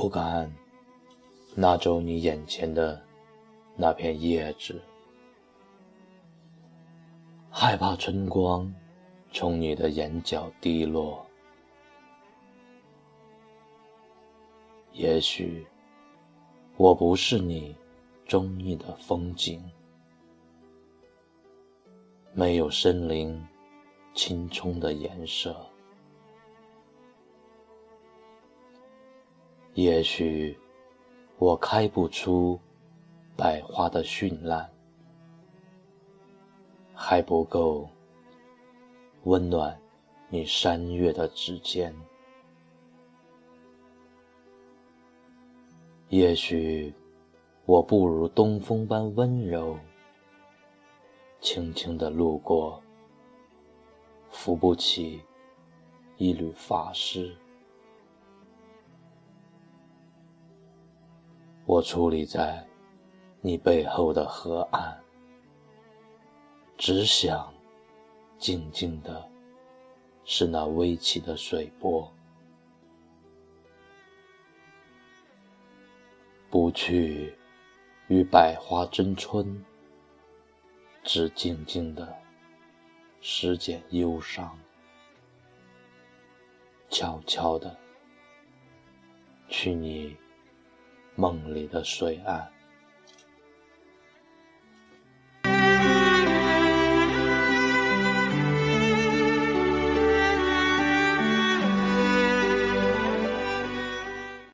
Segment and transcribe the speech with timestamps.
[0.00, 0.50] 不敢
[1.54, 2.98] 拿走你眼前的
[3.76, 4.80] 那片叶子，
[7.50, 8.74] 害怕春光
[9.30, 11.22] 从你的眼角滴落。
[14.94, 15.66] 也许
[16.78, 17.76] 我不是你
[18.24, 19.62] 中意的风景，
[22.32, 23.38] 没有森林
[24.14, 25.69] 青葱的颜色。
[29.74, 30.58] 也许
[31.38, 32.58] 我开不出
[33.36, 34.68] 百花的绚烂，
[36.92, 37.88] 还不够
[39.24, 39.80] 温暖
[40.28, 41.94] 你三月的指尖。
[46.08, 46.92] 也许
[47.64, 49.78] 我不如东风般温柔，
[51.40, 52.82] 轻轻的路过，
[54.30, 55.22] 扶不起
[56.16, 57.32] 一缕发丝。
[61.70, 62.66] 我矗立在
[63.40, 64.98] 你背后的河岸，
[66.76, 67.54] 只想
[68.38, 69.24] 静静的，
[70.24, 72.12] 是那微起的水波。
[76.50, 77.38] 不去
[78.08, 79.64] 与百花争春，
[81.04, 82.12] 只静静的
[83.20, 84.58] 拾捡忧伤，
[86.88, 87.76] 悄悄的
[89.48, 90.16] 去你
[91.14, 92.59] 梦里的水岸。